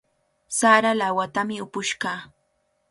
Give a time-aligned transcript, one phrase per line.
[0.57, 2.19] Sara lawatami upush kaa.